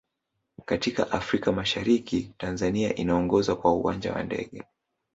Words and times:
katika 0.65 1.11
afrika 1.11 1.51
mashariki 1.51 2.33
tanzania 2.37 2.95
inaongoza 2.95 3.55
kwa 3.55 3.73
uwanja 3.73 4.13
wa 4.13 4.23
ndege 4.23 4.63